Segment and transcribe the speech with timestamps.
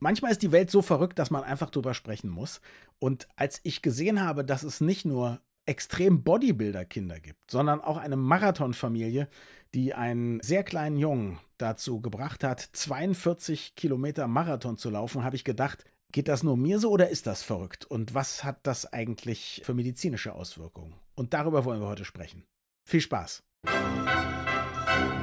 [0.00, 2.60] Manchmal ist die Welt so verrückt, dass man einfach drüber sprechen muss.
[2.98, 8.16] Und als ich gesehen habe, dass es nicht nur extrem Bodybuilder-Kinder gibt, sondern auch eine
[8.16, 9.28] Marathonfamilie,
[9.74, 15.44] die einen sehr kleinen Jungen dazu gebracht hat, 42 Kilometer Marathon zu laufen, habe ich
[15.44, 17.84] gedacht, geht das nur mir so oder ist das verrückt?
[17.84, 20.94] Und was hat das eigentlich für medizinische Auswirkungen?
[21.16, 22.44] Und darüber wollen wir heute sprechen.
[22.88, 23.42] Viel Spaß.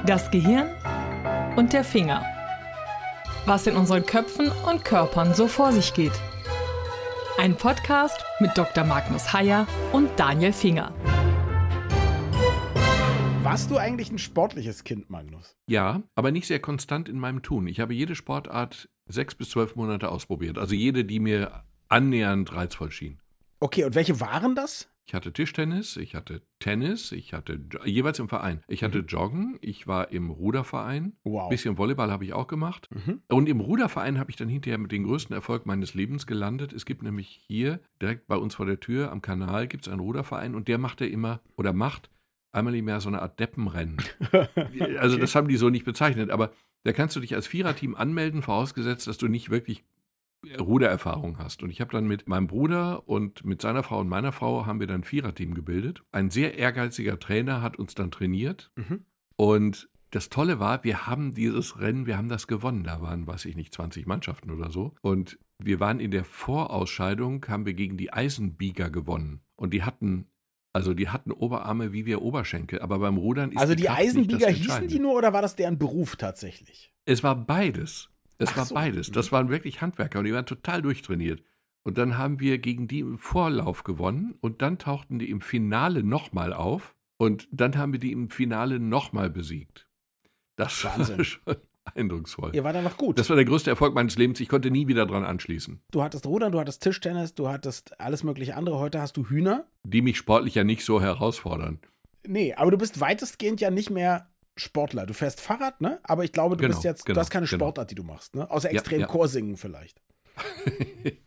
[0.04, 0.70] Das Gehirn
[1.56, 2.35] und der Finger.
[3.46, 6.10] Was in unseren Köpfen und Körpern so vor sich geht.
[7.38, 8.82] Ein Podcast mit Dr.
[8.82, 10.92] Magnus Heyer und Daniel Finger.
[13.44, 15.56] Warst du eigentlich ein sportliches Kind, Magnus?
[15.68, 17.68] Ja, aber nicht sehr konstant in meinem Tun.
[17.68, 20.58] Ich habe jede Sportart sechs bis zwölf Monate ausprobiert.
[20.58, 23.20] Also jede, die mir annähernd reizvoll schien.
[23.60, 24.88] Okay, und welche waren das?
[25.06, 28.64] Ich hatte Tischtennis, ich hatte Tennis, ich hatte jeweils im Verein.
[28.66, 29.06] Ich hatte mhm.
[29.06, 31.12] Joggen, ich war im Ruderverein.
[31.22, 31.44] Wow.
[31.44, 32.88] Ein bisschen Volleyball habe ich auch gemacht.
[32.92, 33.22] Mhm.
[33.28, 36.72] Und im Ruderverein habe ich dann hinterher mit dem größten Erfolg meines Lebens gelandet.
[36.72, 40.00] Es gibt nämlich hier direkt bei uns vor der Tür am Kanal gibt es einen
[40.00, 42.10] Ruderverein und der macht ja immer oder macht
[42.50, 43.98] einmal im Jahr so eine Art Deppenrennen.
[44.32, 45.20] also okay.
[45.20, 46.52] das haben die so nicht bezeichnet, aber
[46.82, 49.84] da kannst du dich als Viererteam anmelden, vorausgesetzt, dass du nicht wirklich
[50.58, 51.62] Rudererfahrung hast.
[51.62, 54.80] Und ich habe dann mit meinem Bruder und mit seiner Frau und meiner Frau haben
[54.80, 56.02] wir dann ein Viererteam gebildet.
[56.12, 58.70] Ein sehr ehrgeiziger Trainer hat uns dann trainiert.
[58.76, 59.04] Mhm.
[59.36, 62.84] Und das Tolle war, wir haben dieses Rennen, wir haben das gewonnen.
[62.84, 64.94] Da waren, weiß ich nicht, 20 Mannschaften oder so.
[65.02, 69.40] Und wir waren in der Vorausscheidung, haben wir gegen die Eisenbieger gewonnen.
[69.56, 70.26] Und die hatten,
[70.72, 72.80] also die hatten Oberarme wie wir Oberschenkel.
[72.80, 75.78] Aber beim Rudern ist Also die, die Eisenbieger hießen die nur oder war das deren
[75.78, 76.92] Beruf tatsächlich?
[77.04, 78.10] Es war beides.
[78.38, 78.74] Es Ach war so.
[78.74, 79.10] beides.
[79.10, 79.36] Das mhm.
[79.36, 81.42] waren wirklich Handwerker und die waren total durchtrainiert.
[81.84, 86.02] Und dann haben wir gegen die im Vorlauf gewonnen und dann tauchten die im Finale
[86.02, 89.86] nochmal auf und dann haben wir die im Finale nochmal besiegt.
[90.56, 91.18] Das Wahnsinn.
[91.18, 91.56] war schon
[91.94, 92.50] eindrucksvoll.
[92.54, 93.18] Ihr war dann noch gut.
[93.18, 94.40] Das war der größte Erfolg meines Lebens.
[94.40, 95.80] Ich konnte nie wieder dran anschließen.
[95.92, 98.78] Du hattest Rudern, du hattest Tischtennis, du hattest alles mögliche andere.
[98.78, 99.66] Heute hast du Hühner.
[99.84, 101.78] Die mich sportlich ja nicht so herausfordern.
[102.26, 105.06] Nee, aber du bist weitestgehend ja nicht mehr Sportler.
[105.06, 106.00] Du fährst Fahrrad, ne?
[106.02, 107.66] Aber ich glaube, du genau, bist jetzt, genau, du hast keine genau.
[107.66, 108.50] Sportart, die du machst, ne?
[108.50, 109.12] Außer extrem ja, ja.
[109.12, 110.00] Chorsingen vielleicht.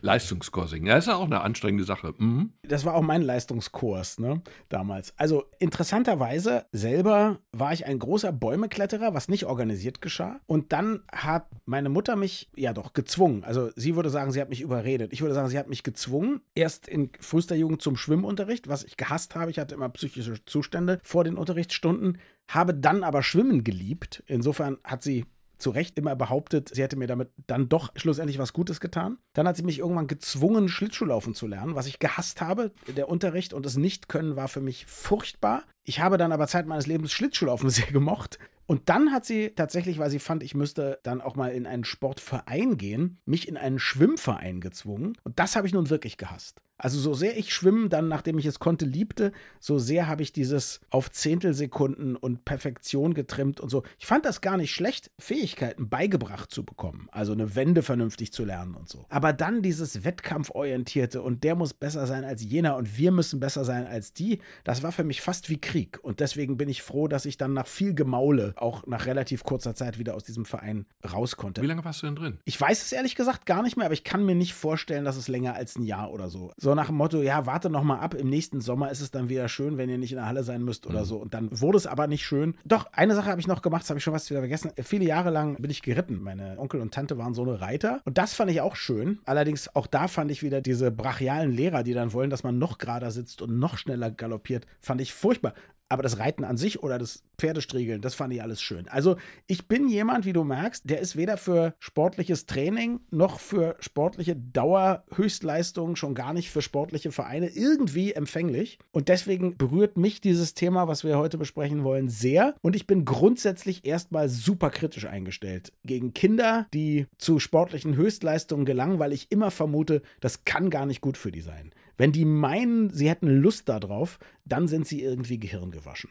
[0.00, 0.88] Leistungskorsingen.
[0.88, 2.14] Ja, ist ja auch eine anstrengende Sache.
[2.18, 2.52] Mhm.
[2.62, 5.14] Das war auch mein Leistungskurs, ne, damals.
[5.16, 10.40] Also interessanterweise selber war ich ein großer Bäumekletterer, was nicht organisiert geschah.
[10.46, 13.44] Und dann hat meine Mutter mich ja doch gezwungen.
[13.44, 15.12] Also sie würde sagen, sie hat mich überredet.
[15.12, 16.40] Ich würde sagen, sie hat mich gezwungen.
[16.54, 19.50] Erst in frühester Jugend zum Schwimmunterricht, was ich gehasst habe.
[19.50, 22.18] Ich hatte immer psychische Zustände vor den Unterrichtsstunden,
[22.48, 24.22] habe dann aber Schwimmen geliebt.
[24.26, 25.26] Insofern hat sie
[25.58, 29.18] zu Recht immer behauptet, sie hätte mir damit dann doch schlussendlich was Gutes getan.
[29.32, 32.72] Dann hat sie mich irgendwann gezwungen, Schlittschuhlaufen zu lernen, was ich gehasst habe.
[32.96, 35.64] Der Unterricht und das Nicht-Können war für mich furchtbar.
[35.84, 38.38] Ich habe dann aber Zeit meines Lebens Schlittschuhlaufen sehr gemocht.
[38.66, 41.84] Und dann hat sie tatsächlich, weil sie fand, ich müsste dann auch mal in einen
[41.84, 45.16] Sportverein gehen, mich in einen Schwimmverein gezwungen.
[45.22, 46.60] Und das habe ich nun wirklich gehasst.
[46.78, 50.32] Also so sehr ich Schwimmen dann, nachdem ich es konnte, liebte, so sehr habe ich
[50.32, 53.82] dieses auf Zehntelsekunden und Perfektion getrimmt und so.
[53.98, 57.08] Ich fand das gar nicht schlecht, Fähigkeiten beigebracht zu bekommen.
[57.12, 59.06] Also eine Wende vernünftig zu lernen und so.
[59.08, 63.64] Aber dann dieses Wettkampforientierte und der muss besser sein als jener und wir müssen besser
[63.64, 65.98] sein als die, das war für mich fast wie Krieg.
[66.02, 69.74] Und deswegen bin ich froh, dass ich dann nach viel Gemaule auch nach relativ kurzer
[69.74, 71.62] Zeit wieder aus diesem Verein raus konnte.
[71.62, 72.38] Wie lange warst du denn drin?
[72.44, 75.16] Ich weiß es ehrlich gesagt gar nicht mehr, aber ich kann mir nicht vorstellen, dass
[75.16, 78.00] es länger als ein Jahr oder so so nach dem Motto, ja, warte noch mal
[78.00, 80.42] ab, im nächsten Sommer ist es dann wieder schön, wenn ihr nicht in der Halle
[80.42, 81.04] sein müsst oder mhm.
[81.04, 81.16] so.
[81.18, 82.56] Und dann wurde es aber nicht schön.
[82.64, 84.72] Doch, eine Sache habe ich noch gemacht, das habe ich schon fast wieder vergessen.
[84.82, 86.20] Viele Jahre lang bin ich geritten.
[86.20, 88.00] Meine Onkel und Tante waren so eine Reiter.
[88.04, 89.20] Und das fand ich auch schön.
[89.26, 92.78] Allerdings auch da fand ich wieder diese brachialen Lehrer, die dann wollen, dass man noch
[92.78, 95.54] gerader sitzt und noch schneller galoppiert, fand ich furchtbar.
[95.88, 98.88] Aber das Reiten an sich oder das Pferdestriegeln, das fand ich alles schön.
[98.88, 99.16] Also
[99.46, 104.34] ich bin jemand, wie du merkst, der ist weder für sportliches Training noch für sportliche
[104.36, 108.78] Dauerhöchstleistungen, schon gar nicht für sportliche Vereine irgendwie empfänglich.
[108.90, 112.54] Und deswegen berührt mich dieses Thema, was wir heute besprechen wollen, sehr.
[112.62, 118.98] Und ich bin grundsätzlich erstmal super kritisch eingestellt gegen Kinder, die zu sportlichen Höchstleistungen gelangen,
[118.98, 121.72] weil ich immer vermute, das kann gar nicht gut für die sein.
[121.96, 126.10] Wenn die meinen, sie hätten Lust darauf, dann sind sie irgendwie gehirngewaschen.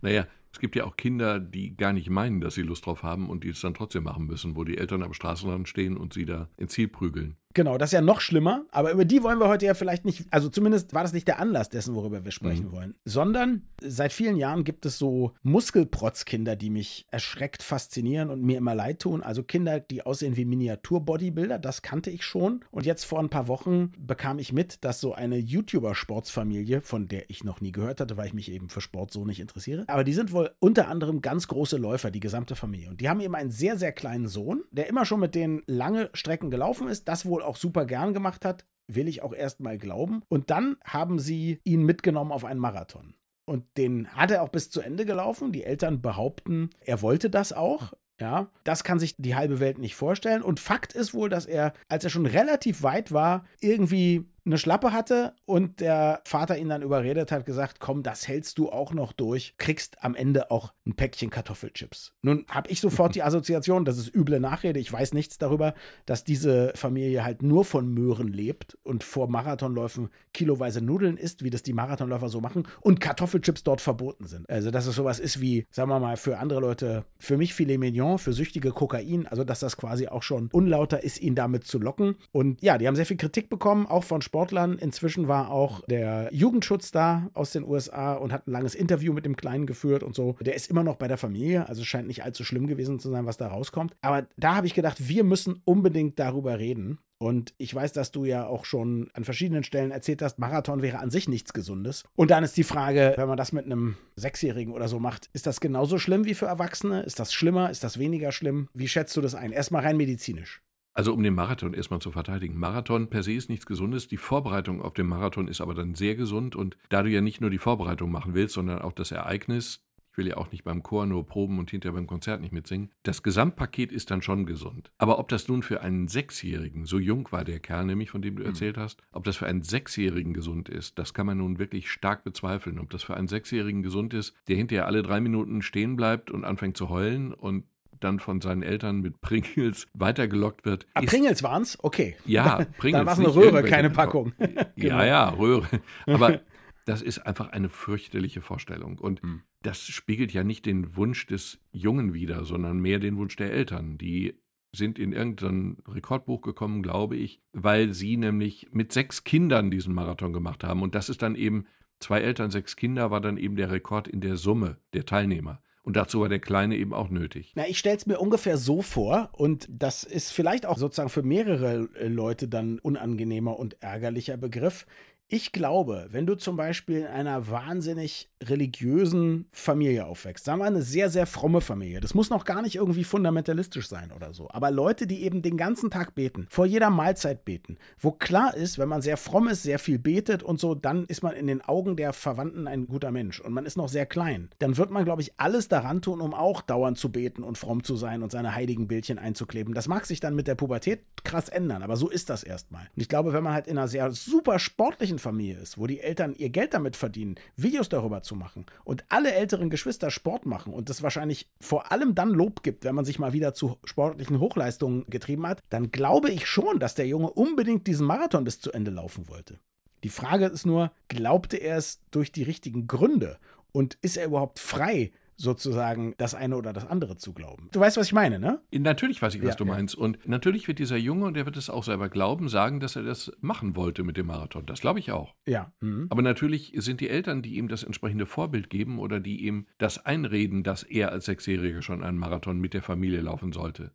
[0.03, 3.29] naja, es gibt ja auch Kinder, die gar nicht meinen, dass sie Lust drauf haben
[3.31, 6.27] und die es dann trotzdem machen müssen, wo die Eltern am Straßenrand stehen und sie
[6.27, 7.37] da ins Ziel prügeln.
[7.55, 10.27] Genau, das ist ja noch schlimmer, aber über die wollen wir heute ja vielleicht nicht,
[10.31, 12.73] also zumindest war das nicht der Anlass dessen, worüber wir sprechen mhm.
[12.73, 18.59] wollen, sondern seit vielen Jahren gibt es so Muskelprotzkinder, die mich erschreckt faszinieren und mir
[18.59, 19.23] immer leid tun.
[19.23, 22.65] Also Kinder, die aussehen wie Miniatur-Bodybuilder, das kannte ich schon.
[22.71, 27.31] Und jetzt vor ein paar Wochen bekam ich mit, dass so eine YouTuber-Sportsfamilie, von der
[27.31, 30.05] ich noch nie gehört hatte, weil ich mich eben für Sport so nicht interessiere, aber
[30.05, 32.91] die sind wohl unter anderem ganz große Läufer, die gesamte Familie.
[32.91, 36.11] Und die haben eben einen sehr, sehr kleinen Sohn, der immer schon mit denen lange
[36.13, 40.23] Strecken gelaufen ist, das wohl auch super gern gemacht hat, will ich auch erstmal glauben.
[40.29, 43.15] Und dann haben sie ihn mitgenommen auf einen Marathon.
[43.45, 45.53] Und den hat er auch bis zu Ende gelaufen.
[45.53, 47.93] Die Eltern behaupten, er wollte das auch.
[48.21, 50.43] Ja, das kann sich die halbe Welt nicht vorstellen.
[50.43, 54.93] Und Fakt ist wohl, dass er, als er schon relativ weit war, irgendwie eine Schlappe
[54.93, 59.13] hatte und der Vater ihn dann überredet hat, gesagt, komm, das hältst du auch noch
[59.13, 62.15] durch, kriegst am Ende auch ein Päckchen Kartoffelchips.
[62.23, 65.75] Nun habe ich sofort die Assoziation, das ist üble Nachrede, ich weiß nichts darüber,
[66.07, 71.51] dass diese Familie halt nur von Möhren lebt und vor Marathonläufen kiloweise Nudeln isst, wie
[71.51, 74.49] das die Marathonläufer so machen und Kartoffelchips dort verboten sind.
[74.49, 77.79] Also dass es sowas ist wie, sagen wir mal, für andere Leute, für mich Filet
[77.79, 81.79] Mignon, für Süchtige Kokain, also dass das quasi auch schon unlauter ist, ihn damit zu
[81.79, 82.17] locken.
[82.33, 84.79] Und ja, die haben sehr viel Kritik bekommen, auch von Sport Sportlern.
[84.79, 89.25] Inzwischen war auch der Jugendschutz da aus den USA und hat ein langes Interview mit
[89.25, 90.37] dem Kleinen geführt und so.
[90.41, 93.27] Der ist immer noch bei der Familie, also scheint nicht allzu schlimm gewesen zu sein,
[93.27, 93.97] was da rauskommt.
[94.01, 97.01] Aber da habe ich gedacht, wir müssen unbedingt darüber reden.
[97.21, 101.01] Und ich weiß, dass du ja auch schon an verschiedenen Stellen erzählt hast, Marathon wäre
[101.01, 102.05] an sich nichts Gesundes.
[102.15, 105.49] Und dann ist die Frage, wenn man das mit einem Sechsjährigen oder so macht, ist
[105.49, 107.03] das genauso schlimm wie für Erwachsene?
[107.03, 107.71] Ist das schlimmer?
[107.71, 108.69] Ist das weniger schlimm?
[108.73, 109.51] Wie schätzt du das ein?
[109.51, 110.63] Erstmal rein medizinisch.
[110.99, 112.59] Also um den Marathon erstmal zu verteidigen.
[112.59, 114.09] Marathon per se ist nichts Gesundes.
[114.09, 116.57] Die Vorbereitung auf den Marathon ist aber dann sehr gesund.
[116.57, 120.19] Und da du ja nicht nur die Vorbereitung machen willst, sondern auch das Ereignis, ich
[120.19, 122.91] will ja auch nicht beim Chor nur proben und hinterher beim Konzert nicht mitsingen.
[123.05, 124.91] Das Gesamtpaket ist dann schon gesund.
[124.99, 128.35] Aber ob das nun für einen Sechsjährigen, so jung war der Kerl nämlich, von dem
[128.35, 128.49] du hm.
[128.49, 132.25] erzählt hast, ob das für einen Sechsjährigen gesund ist, das kann man nun wirklich stark
[132.25, 132.81] bezweifeln.
[132.81, 136.45] Ob das für einen Sechsjährigen gesund ist, der hinterher alle drei Minuten stehen bleibt und
[136.45, 137.63] anfängt zu heulen und
[138.01, 140.87] dann von seinen Eltern mit Pringles weitergelockt wird.
[140.95, 141.83] Ah, Pringles waren es?
[141.83, 142.17] Okay.
[142.25, 143.01] Ja, Pringles.
[143.01, 144.33] Dann war es eine Röhre, keine Packung.
[144.77, 144.99] genau.
[144.99, 145.69] Ja, ja, Röhre.
[146.07, 146.41] Aber
[146.85, 148.99] das ist einfach eine fürchterliche Vorstellung.
[148.99, 149.43] Und mhm.
[149.63, 153.99] das spiegelt ja nicht den Wunsch des Jungen wider, sondern mehr den Wunsch der Eltern.
[153.99, 154.41] Die
[154.75, 160.33] sind in irgendein Rekordbuch gekommen, glaube ich, weil sie nämlich mit sechs Kindern diesen Marathon
[160.33, 160.83] gemacht haben.
[160.83, 161.67] Und das ist dann eben,
[162.01, 165.61] zwei Eltern, sechs Kinder, war dann eben der Rekord in der Summe der Teilnehmer.
[165.83, 167.53] Und dazu war der Kleine eben auch nötig.
[167.55, 171.23] Na, ich stelle es mir ungefähr so vor, und das ist vielleicht auch sozusagen für
[171.23, 174.87] mehrere äh, Leute dann unangenehmer und ärgerlicher Begriff.
[175.31, 180.81] Ich glaube, wenn du zum Beispiel in einer wahnsinnig religiösen Familie aufwächst, sagen wir eine
[180.81, 184.71] sehr, sehr fromme Familie, das muss noch gar nicht irgendwie fundamentalistisch sein oder so, aber
[184.71, 188.89] Leute, die eben den ganzen Tag beten, vor jeder Mahlzeit beten, wo klar ist, wenn
[188.89, 191.97] man sehr fromm ist, sehr viel betet und so, dann ist man in den Augen
[191.97, 195.21] der Verwandten ein guter Mensch und man ist noch sehr klein, dann wird man, glaube
[195.21, 198.55] ich, alles daran tun, um auch dauernd zu beten und fromm zu sein und seine
[198.55, 199.75] heiligen Bildchen einzukleben.
[199.75, 202.89] Das mag sich dann mit der Pubertät krass ändern, aber so ist das erstmal.
[202.97, 206.01] Und ich glaube, wenn man halt in einer sehr super sportlichen Familie ist, wo die
[206.01, 210.73] Eltern ihr Geld damit verdienen, Videos darüber zu machen und alle älteren Geschwister Sport machen
[210.73, 214.41] und es wahrscheinlich vor allem dann Lob gibt, wenn man sich mal wieder zu sportlichen
[214.41, 218.73] Hochleistungen getrieben hat, dann glaube ich schon, dass der Junge unbedingt diesen Marathon bis zu
[218.73, 219.59] Ende laufen wollte.
[220.05, 223.39] Die Frage ist nur, glaubte er es durch die richtigen Gründe
[223.73, 227.69] und ist er überhaupt frei sozusagen das eine oder das andere zu glauben.
[227.73, 228.61] Du weißt, was ich meine, ne?
[228.73, 229.73] Natürlich weiß ich, was ja, du ja.
[229.73, 229.95] meinst.
[229.95, 233.05] Und natürlich wird dieser Junge, und der wird es auch selber glauben, sagen, dass er
[233.05, 234.67] das machen wollte mit dem Marathon.
[234.67, 235.35] Das glaube ich auch.
[235.47, 235.73] Ja.
[235.81, 236.09] Mhm.
[236.11, 240.05] Aber natürlich sind die Eltern, die ihm das entsprechende Vorbild geben oder die ihm das
[240.05, 243.93] einreden, dass er als Sechsjähriger schon einen Marathon mit der Familie laufen sollte.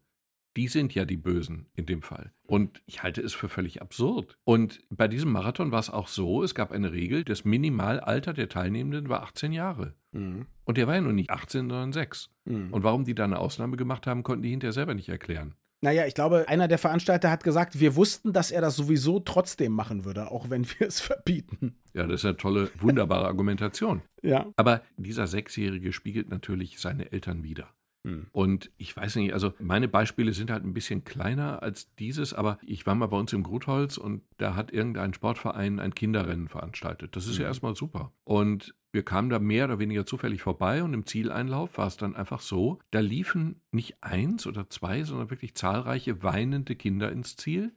[0.55, 2.31] Die sind ja die Bösen in dem Fall.
[2.45, 4.37] Und ich halte es für völlig absurd.
[4.43, 8.49] Und bei diesem Marathon war es auch so, es gab eine Regel, das Minimalalter der
[8.49, 9.95] Teilnehmenden war 18 Jahre.
[10.11, 10.45] Mhm.
[10.63, 12.29] Und der war ja nur nicht 18, sondern 6.
[12.45, 12.71] Mhm.
[12.71, 15.55] Und warum die da eine Ausnahme gemacht haben, konnten die hinterher selber nicht erklären.
[15.83, 19.73] Naja, ich glaube, einer der Veranstalter hat gesagt, wir wussten, dass er das sowieso trotzdem
[19.73, 21.75] machen würde, auch wenn wir es verbieten.
[21.93, 24.01] Ja, das ist eine tolle, wunderbare Argumentation.
[24.21, 24.47] Ja.
[24.55, 27.67] Aber dieser Sechsjährige spiegelt natürlich seine Eltern wider.
[28.03, 28.27] Hm.
[28.31, 32.59] Und ich weiß nicht, also meine Beispiele sind halt ein bisschen kleiner als dieses, aber
[32.61, 37.15] ich war mal bei uns im Grutholz und da hat irgendein Sportverein ein Kinderrennen veranstaltet.
[37.15, 37.43] Das ist mhm.
[37.43, 38.11] ja erstmal super.
[38.25, 42.15] Und wir kamen da mehr oder weniger zufällig vorbei und im Zieleinlauf war es dann
[42.15, 47.73] einfach so, da liefen nicht eins oder zwei, sondern wirklich zahlreiche weinende Kinder ins Ziel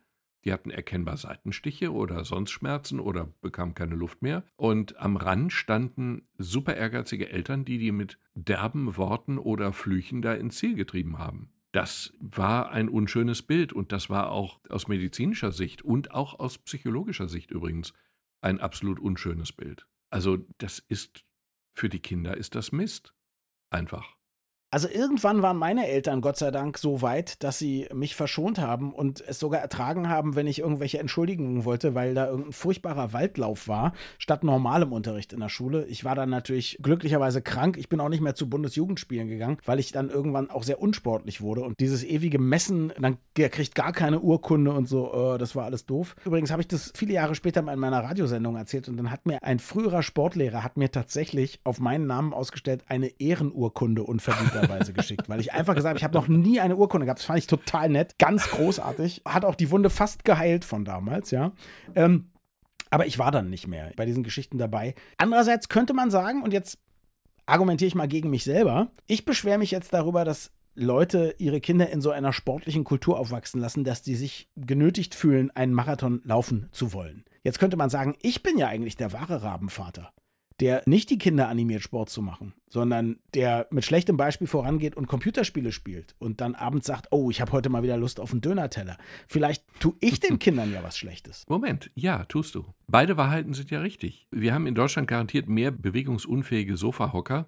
[0.46, 4.44] die hatten erkennbar Seitenstiche oder sonst Schmerzen oder bekamen keine Luft mehr.
[4.54, 10.34] Und am Rand standen super ehrgeizige Eltern, die die mit derben Worten oder Flüchen da
[10.34, 11.50] ins Ziel getrieben haben.
[11.72, 16.58] Das war ein unschönes Bild und das war auch aus medizinischer Sicht und auch aus
[16.58, 17.92] psychologischer Sicht übrigens
[18.40, 19.86] ein absolut unschönes Bild.
[20.10, 21.24] Also das ist
[21.74, 23.12] für die Kinder ist das Mist.
[23.68, 24.15] Einfach.
[24.68, 28.92] Also irgendwann waren meine Eltern Gott sei Dank so weit, dass sie mich verschont haben
[28.92, 33.68] und es sogar ertragen haben, wenn ich irgendwelche Entschuldigungen wollte, weil da irgendein furchtbarer Waldlauf
[33.68, 35.86] war, statt normalem Unterricht in der Schule.
[35.86, 37.76] Ich war dann natürlich glücklicherweise krank.
[37.76, 41.40] Ich bin auch nicht mehr zu Bundesjugendspielen gegangen, weil ich dann irgendwann auch sehr unsportlich
[41.40, 45.64] wurde und dieses ewige Messen, dann kriegt gar keine Urkunde und so, uh, das war
[45.64, 46.16] alles doof.
[46.24, 49.44] Übrigens habe ich das viele Jahre später in meiner Radiosendung erzählt und dann hat mir
[49.44, 55.28] ein früherer Sportlehrer hat mir tatsächlich auf meinen Namen ausgestellt eine Ehrenurkunde unverdient verdienterweise geschickt,
[55.28, 57.20] weil ich einfach gesagt habe, ich habe noch nie eine Urkunde gehabt.
[57.20, 59.22] Das fand ich total nett, ganz großartig.
[59.24, 61.52] Hat auch die Wunde fast geheilt von damals, ja.
[61.94, 62.30] Ähm,
[62.90, 64.94] aber ich war dann nicht mehr bei diesen Geschichten dabei.
[65.18, 66.78] Andererseits könnte man sagen, und jetzt
[67.46, 71.88] argumentiere ich mal gegen mich selber, ich beschwere mich jetzt darüber, dass Leute ihre Kinder
[71.88, 76.68] in so einer sportlichen Kultur aufwachsen lassen, dass die sich genötigt fühlen, einen Marathon laufen
[76.70, 77.24] zu wollen.
[77.42, 80.12] Jetzt könnte man sagen, ich bin ja eigentlich der wahre Rabenvater
[80.60, 85.06] der nicht die Kinder animiert, Sport zu machen, sondern der mit schlechtem Beispiel vorangeht und
[85.06, 88.40] Computerspiele spielt und dann abends sagt, oh, ich habe heute mal wieder Lust auf einen
[88.40, 88.96] Dönerteller.
[89.28, 91.44] Vielleicht tue ich den Kindern ja was Schlechtes.
[91.48, 92.64] Moment, ja, tust du.
[92.88, 94.26] Beide Wahrheiten sind ja richtig.
[94.30, 97.46] Wir haben in Deutschland garantiert mehr bewegungsunfähige Sofahocker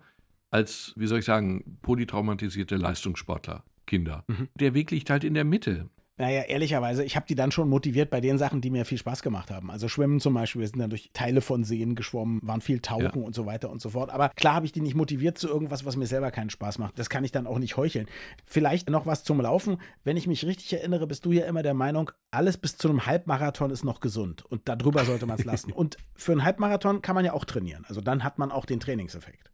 [0.50, 3.64] als, wie soll ich sagen, polytraumatisierte Leistungssportler.
[3.86, 4.24] Kinder.
[4.28, 4.48] Mhm.
[4.54, 5.88] Der Weg liegt halt in der Mitte.
[6.18, 9.22] Naja, ehrlicherweise, ich habe die dann schon motiviert bei den Sachen, die mir viel Spaß
[9.22, 9.70] gemacht haben.
[9.70, 13.20] Also Schwimmen zum Beispiel, wir sind dann durch Teile von Seen geschwommen, waren viel Tauchen
[13.20, 13.26] ja.
[13.26, 14.10] und so weiter und so fort.
[14.10, 16.98] Aber klar habe ich die nicht motiviert zu irgendwas, was mir selber keinen Spaß macht.
[16.98, 18.06] Das kann ich dann auch nicht heucheln.
[18.44, 19.78] Vielleicht noch was zum Laufen.
[20.02, 23.06] Wenn ich mich richtig erinnere, bist du ja immer der Meinung, alles bis zu einem
[23.06, 24.44] Halbmarathon ist noch gesund.
[24.44, 25.72] Und darüber sollte man es lassen.
[25.72, 27.84] und für einen Halbmarathon kann man ja auch trainieren.
[27.88, 29.52] Also dann hat man auch den Trainingseffekt.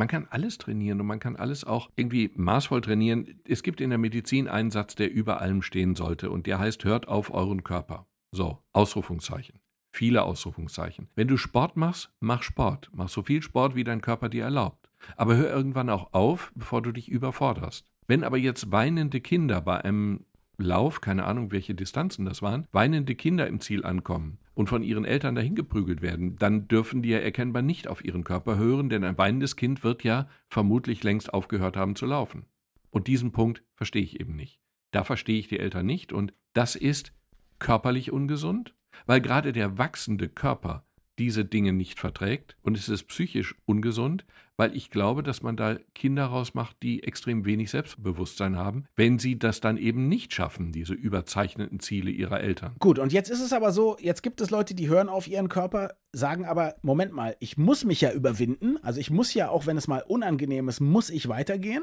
[0.00, 3.38] Man kann alles trainieren und man kann alles auch irgendwie maßvoll trainieren.
[3.46, 6.84] Es gibt in der Medizin einen Satz, der über allem stehen sollte und der heißt,
[6.84, 8.06] hört auf euren Körper.
[8.32, 9.60] So, Ausrufungszeichen.
[9.92, 11.10] Viele Ausrufungszeichen.
[11.16, 12.88] Wenn du Sport machst, mach Sport.
[12.94, 14.88] Mach so viel Sport, wie dein Körper dir erlaubt.
[15.18, 17.92] Aber hör irgendwann auch auf, bevor du dich überforderst.
[18.06, 20.24] Wenn aber jetzt weinende Kinder bei einem
[20.56, 25.06] Lauf, keine Ahnung, welche Distanzen das waren, weinende Kinder im Ziel ankommen und von ihren
[25.06, 29.04] Eltern dahin geprügelt werden, dann dürfen die ja erkennbar nicht auf ihren Körper hören, denn
[29.04, 32.44] ein weinendes Kind wird ja vermutlich längst aufgehört haben zu laufen.
[32.90, 34.60] Und diesen Punkt verstehe ich eben nicht.
[34.90, 37.14] Da verstehe ich die Eltern nicht und das ist
[37.58, 38.74] körperlich ungesund,
[39.06, 40.84] weil gerade der wachsende Körper
[41.20, 44.24] diese Dinge nicht verträgt und es ist psychisch ungesund,
[44.56, 49.38] weil ich glaube, dass man da Kinder rausmacht, die extrem wenig Selbstbewusstsein haben, wenn sie
[49.38, 52.74] das dann eben nicht schaffen, diese überzeichneten Ziele ihrer Eltern.
[52.78, 55.48] Gut, und jetzt ist es aber so, jetzt gibt es Leute, die hören auf ihren
[55.48, 59.66] Körper, sagen aber, Moment mal, ich muss mich ja überwinden, also ich muss ja, auch
[59.66, 61.82] wenn es mal unangenehm ist, muss ich weitergehen.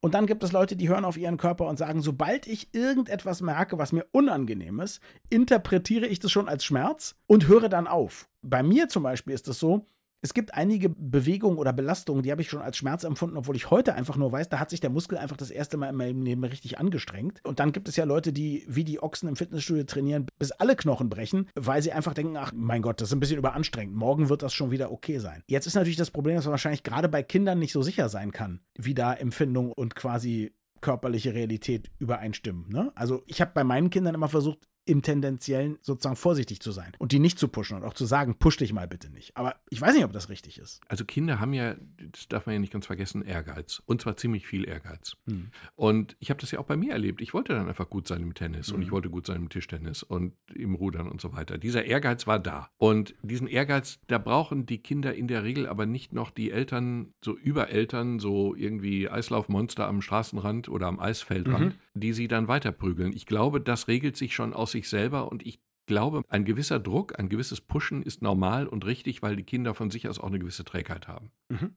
[0.00, 3.42] Und dann gibt es Leute, die hören auf ihren Körper und sagen, sobald ich irgendetwas
[3.42, 8.29] merke, was mir unangenehm ist, interpretiere ich das schon als Schmerz und höre dann auf.
[8.42, 9.86] Bei mir zum Beispiel ist es so,
[10.22, 13.70] es gibt einige Bewegungen oder Belastungen, die habe ich schon als Schmerz empfunden, obwohl ich
[13.70, 16.22] heute einfach nur weiß, da hat sich der Muskel einfach das erste Mal in meinem
[16.22, 17.40] Leben richtig angestrengt.
[17.44, 20.76] Und dann gibt es ja Leute, die wie die Ochsen im Fitnessstudio trainieren, bis alle
[20.76, 23.96] Knochen brechen, weil sie einfach denken, ach mein Gott, das ist ein bisschen überanstrengend.
[23.96, 25.42] Morgen wird das schon wieder okay sein.
[25.48, 28.30] Jetzt ist natürlich das Problem, dass man wahrscheinlich gerade bei Kindern nicht so sicher sein
[28.30, 32.68] kann, wie da Empfindung und quasi körperliche Realität übereinstimmen.
[32.68, 32.92] Ne?
[32.94, 37.12] Also ich habe bei meinen Kindern immer versucht, im Tendenziellen sozusagen vorsichtig zu sein und
[37.12, 39.36] die nicht zu pushen und auch zu sagen, push dich mal bitte nicht.
[39.36, 40.80] Aber ich weiß nicht, ob das richtig ist.
[40.88, 41.76] Also Kinder haben ja,
[42.10, 43.82] das darf man ja nicht ganz vergessen, Ehrgeiz.
[43.86, 45.16] Und zwar ziemlich viel Ehrgeiz.
[45.26, 45.50] Hm.
[45.76, 47.20] Und ich habe das ja auch bei mir erlebt.
[47.20, 48.76] Ich wollte dann einfach gut sein im Tennis hm.
[48.76, 51.56] und ich wollte gut sein im Tischtennis und im Rudern und so weiter.
[51.56, 52.70] Dieser Ehrgeiz war da.
[52.76, 57.14] Und diesen Ehrgeiz, da brauchen die Kinder in der Regel aber nicht noch die Eltern,
[57.24, 62.00] so Übereltern, so irgendwie Eislaufmonster am Straßenrand oder am Eisfeldrand, mhm.
[62.00, 63.12] die sie dann weiterprügeln.
[63.12, 66.78] Ich glaube, das regelt sich schon aus sich sich selber und ich glaube, ein gewisser
[66.78, 70.28] Druck, ein gewisses Pushen ist normal und richtig, weil die Kinder von sich aus auch
[70.28, 71.30] eine gewisse Trägheit haben.
[71.48, 71.74] Mhm.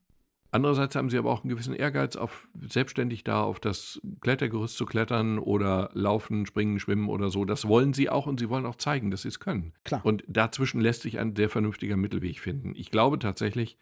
[0.52, 4.86] Andererseits haben sie aber auch einen gewissen Ehrgeiz, auf selbstständig da auf das Klettergerüst zu
[4.86, 7.44] klettern oder laufen, springen, schwimmen oder so.
[7.44, 9.72] Das wollen sie auch und sie wollen auch zeigen, dass sie es können.
[9.82, 10.06] Klar.
[10.06, 12.72] Und dazwischen lässt sich ein sehr vernünftiger Mittelweg finden.
[12.76, 13.78] Ich glaube tatsächlich,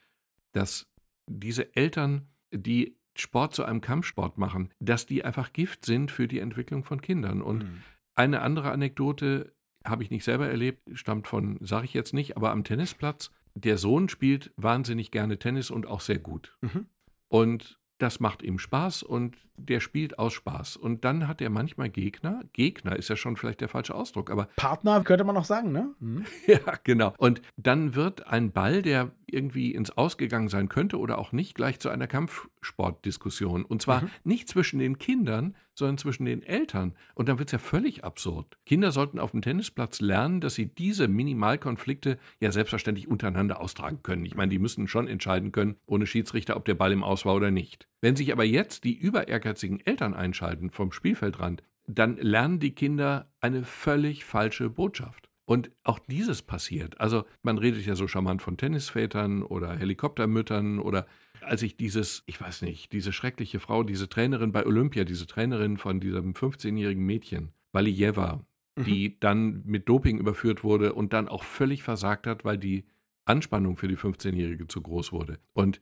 [0.52, 0.90] dass
[1.26, 6.38] diese Eltern, die Sport zu einem Kampfsport machen, dass die einfach Gift sind für die
[6.38, 7.42] Entwicklung von Kindern.
[7.42, 7.82] Und mhm.
[8.14, 9.52] Eine andere Anekdote
[9.84, 13.30] habe ich nicht selber erlebt, stammt von, sage ich jetzt nicht, aber am Tennisplatz.
[13.54, 16.56] Der Sohn spielt wahnsinnig gerne Tennis und auch sehr gut.
[16.62, 16.86] Mhm.
[17.28, 20.76] Und das macht ihm Spaß und der spielt aus Spaß.
[20.76, 22.42] Und dann hat er manchmal Gegner.
[22.52, 24.48] Gegner ist ja schon vielleicht der falsche Ausdruck, aber.
[24.56, 25.94] Partner könnte man noch sagen, ne?
[26.00, 26.24] Mhm.
[26.48, 27.14] ja, genau.
[27.18, 31.78] Und dann wird ein Ball, der irgendwie ins Ausgegangen sein könnte oder auch nicht, gleich
[31.78, 33.64] zu einer Kampfsportdiskussion.
[33.64, 34.10] Und zwar mhm.
[34.24, 36.94] nicht zwischen den Kindern, sondern zwischen den Eltern.
[37.14, 38.58] Und dann wird es ja völlig absurd.
[38.66, 44.24] Kinder sollten auf dem Tennisplatz lernen, dass sie diese Minimalkonflikte ja selbstverständlich untereinander austragen können.
[44.24, 47.34] Ich meine, die müssen schon entscheiden können, ohne Schiedsrichter, ob der Ball im Aus war
[47.34, 47.88] oder nicht.
[48.00, 53.30] Wenn sich aber jetzt die über ehrgeizigen Eltern einschalten vom Spielfeldrand, dann lernen die Kinder
[53.40, 55.28] eine völlig falsche Botschaft.
[55.44, 57.00] Und auch dieses passiert.
[57.00, 61.06] Also man redet ja so charmant von Tennisvätern oder Helikoptermüttern oder
[61.42, 65.76] als ich dieses, ich weiß nicht, diese schreckliche Frau, diese Trainerin bei Olympia, diese Trainerin
[65.76, 68.44] von diesem 15-jährigen Mädchen, Valijeva,
[68.76, 68.84] mhm.
[68.84, 72.84] die dann mit Doping überführt wurde und dann auch völlig versagt hat, weil die
[73.24, 75.38] Anspannung für die 15-Jährige zu groß wurde.
[75.52, 75.80] Und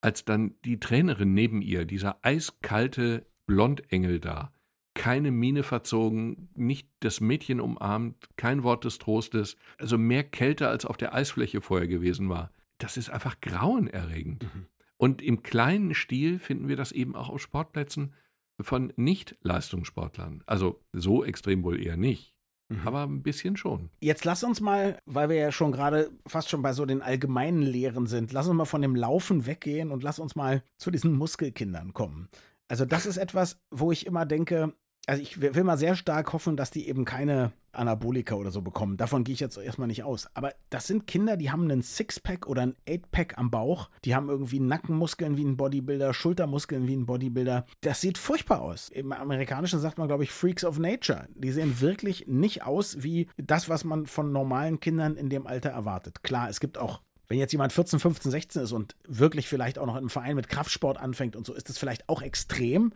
[0.00, 4.52] als dann die Trainerin neben ihr, dieser eiskalte Blondengel da,
[4.94, 10.84] keine Miene verzogen, nicht das Mädchen umarmt, kein Wort des Trostes, also mehr Kälte als
[10.84, 12.50] auf der Eisfläche vorher gewesen war.
[12.78, 14.42] Das ist einfach grauenerregend.
[14.42, 14.66] Mhm.
[14.98, 18.14] Und im kleinen Stil finden wir das eben auch auf Sportplätzen
[18.60, 20.42] von Nicht-Leistungssportlern.
[20.46, 22.34] Also so extrem wohl eher nicht.
[22.68, 22.86] Mhm.
[22.86, 23.90] Aber ein bisschen schon.
[24.00, 27.62] Jetzt lass uns mal, weil wir ja schon gerade fast schon bei so den allgemeinen
[27.62, 31.16] Lehren sind, lass uns mal von dem Laufen weggehen und lass uns mal zu diesen
[31.16, 32.28] Muskelkindern kommen.
[32.68, 34.74] Also das ist etwas, wo ich immer denke,
[35.08, 38.98] also ich will mal sehr stark hoffen, dass die eben keine Anabolika oder so bekommen.
[38.98, 40.28] Davon gehe ich jetzt erstmal nicht aus.
[40.34, 43.88] Aber das sind Kinder, die haben einen Sixpack oder ein Eightpack am Bauch.
[44.04, 47.64] Die haben irgendwie Nackenmuskeln wie ein Bodybuilder, Schultermuskeln wie ein Bodybuilder.
[47.80, 48.90] Das sieht furchtbar aus.
[48.90, 51.26] Im Amerikanischen sagt man, glaube ich, Freaks of Nature.
[51.34, 55.70] Die sehen wirklich nicht aus wie das, was man von normalen Kindern in dem Alter
[55.70, 56.22] erwartet.
[56.22, 59.84] Klar, es gibt auch wenn jetzt jemand 14, 15, 16 ist und wirklich vielleicht auch
[59.84, 62.94] noch einem Verein mit Kraftsport anfängt und so, ist das vielleicht auch extrem.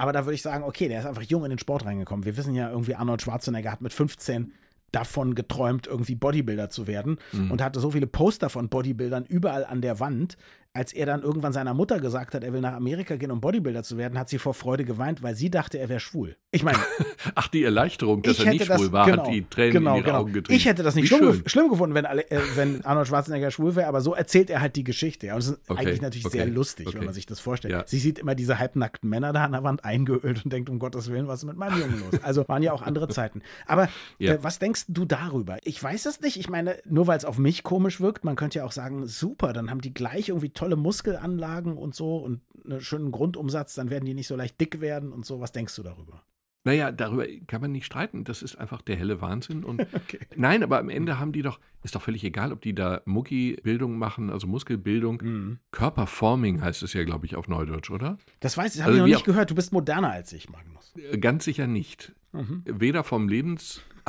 [0.00, 2.24] Aber da würde ich sagen, okay, der ist einfach jung in den Sport reingekommen.
[2.24, 4.54] Wir wissen ja irgendwie, Arnold Schwarzenegger hat mit 15
[4.92, 7.50] davon geträumt, irgendwie Bodybuilder zu werden mhm.
[7.50, 10.38] und hatte so viele Poster von Bodybuildern überall an der Wand,
[10.72, 13.82] als er dann irgendwann seiner Mutter gesagt hat, er will nach Amerika gehen, um Bodybuilder
[13.82, 16.36] zu werden, hat sie vor Freude geweint, weil sie dachte, er wäre schwul.
[16.52, 16.78] Ich meine.
[17.34, 19.96] Ach, die Erleichterung, dass er nicht schwul das, war, genau, hat die Tränen genau, in
[19.96, 20.18] ihre genau.
[20.18, 20.56] Augen getrieben.
[20.56, 22.24] Ich hätte das nicht schlimm, schlimm, gefunden, wenn, äh,
[22.54, 25.32] wenn, Arnold Schwarzenegger schwul wäre, aber so erzählt er halt die Geschichte.
[25.32, 26.98] Und es ist okay, eigentlich natürlich okay, sehr lustig, okay.
[26.98, 27.72] wenn man sich das vorstellt.
[27.72, 27.82] Ja.
[27.86, 31.10] Sie sieht immer diese halbnackten Männer da an der Wand eingeölt und denkt, um Gottes
[31.10, 32.22] Willen, was ist mit meinem Jungen los?
[32.22, 33.42] Also waren ja auch andere Zeiten.
[33.66, 34.34] Aber ja.
[34.34, 35.58] äh, was denkst du darüber?
[35.64, 36.36] Ich weiß es nicht.
[36.36, 39.52] Ich meine, nur weil es auf mich komisch wirkt, man könnte ja auch sagen, super,
[39.52, 43.88] dann haben die gleich irgendwie tolle Muskelanlagen Anlagen und so und einen schönen Grundumsatz, dann
[43.88, 45.40] werden die nicht so leicht dick werden und so.
[45.40, 46.22] Was denkst du darüber?
[46.64, 48.24] Naja, darüber kann man nicht streiten.
[48.24, 49.64] Das ist einfach der helle Wahnsinn.
[49.64, 50.18] Und okay.
[50.36, 53.96] Nein, aber am Ende haben die doch, ist doch völlig egal, ob die da Muckibildung
[53.96, 55.22] machen, also Muskelbildung.
[55.22, 55.58] Mhm.
[55.70, 58.18] Körperforming heißt es ja, glaube ich, auf Neudeutsch, oder?
[58.40, 59.50] Das weiß ich, habe also ich noch nicht gehört.
[59.50, 60.92] Du bist moderner als ich, Magnus.
[61.20, 62.12] Ganz sicher nicht.
[62.32, 62.64] Mhm.
[62.66, 63.28] Weder vom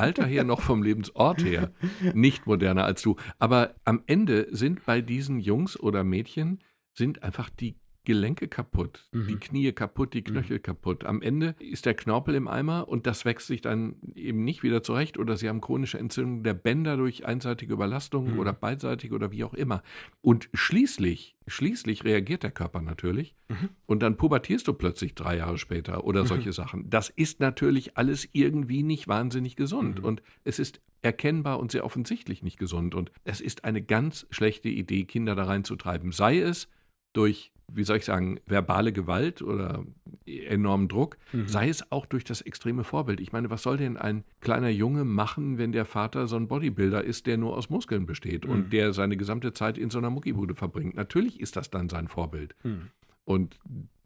[0.06, 1.72] Lebensalter her noch vom Lebensort her
[2.14, 3.16] nicht moderner als du.
[3.38, 6.60] Aber am Ende sind bei diesen Jungs oder Mädchen
[6.92, 9.28] sind einfach die Gelenke kaputt, mhm.
[9.28, 10.24] die Knie kaputt, die mhm.
[10.24, 10.62] Knöchel mhm.
[10.62, 11.04] kaputt.
[11.04, 14.82] Am Ende ist der Knorpel im Eimer und das wächst sich dann eben nicht wieder
[14.82, 18.38] zurecht oder sie haben chronische Entzündung der Bänder durch einseitige Überlastung mhm.
[18.38, 19.82] oder beidseitig oder wie auch immer.
[20.20, 23.68] Und schließlich, schließlich reagiert der Körper natürlich mhm.
[23.86, 26.26] und dann pubertierst du plötzlich drei Jahre später oder mhm.
[26.26, 26.90] solche Sachen.
[26.90, 32.42] Das ist natürlich alles irgendwie nicht wahnsinnig gesund und es ist erkennbar und sehr offensichtlich
[32.42, 36.12] nicht gesund und es ist eine ganz schlechte Idee, Kinder da reinzutreiben.
[36.12, 36.68] Sei es
[37.12, 39.84] durch, wie soll ich sagen, verbale Gewalt oder
[40.26, 41.48] enormen Druck, mhm.
[41.48, 43.20] sei es auch durch das extreme Vorbild.
[43.20, 47.02] Ich meine, was soll denn ein kleiner Junge machen, wenn der Vater so ein Bodybuilder
[47.04, 48.50] ist, der nur aus Muskeln besteht mhm.
[48.50, 50.94] und der seine gesamte Zeit in so einer Muckibude verbringt?
[50.94, 52.54] Natürlich ist das dann sein Vorbild.
[52.62, 52.90] Mhm.
[53.24, 53.58] Und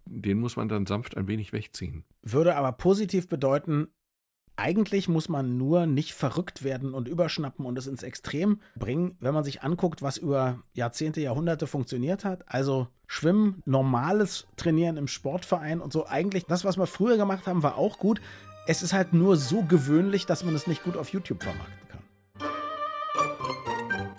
[0.05, 2.05] den muss man dann sanft ein wenig wegziehen.
[2.23, 3.89] Würde aber positiv bedeuten,
[4.57, 9.35] eigentlich muss man nur nicht verrückt werden und überschnappen und es ins Extrem bringen, wenn
[9.35, 12.45] man sich anguckt, was über Jahrzehnte, Jahrhunderte funktioniert hat.
[12.47, 16.07] Also Schwimmen, normales Trainieren im Sportverein und so.
[16.07, 18.21] Eigentlich das, was wir früher gemacht haben, war auch gut.
[18.67, 22.03] Es ist halt nur so gewöhnlich, dass man es nicht gut auf YouTube vermarkten kann.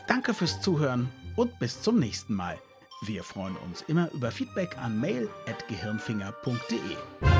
[0.08, 2.58] Danke fürs Zuhören und bis zum nächsten Mal.
[3.02, 7.37] Wir freuen uns immer über Feedback an mail.gehirnfinger.de.